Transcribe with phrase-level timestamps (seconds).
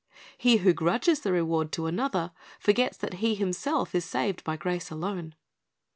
[0.35, 4.89] He who grudges the reward to another, forgets that he himself is saved by grace
[4.89, 5.35] alone.